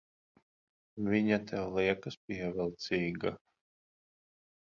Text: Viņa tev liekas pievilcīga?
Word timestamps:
Viņa 1.09 1.37
tev 1.51 1.67
liekas 1.79 2.17
pievilcīga? 2.29 3.35